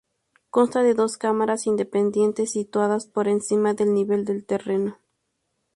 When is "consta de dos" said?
0.49-1.19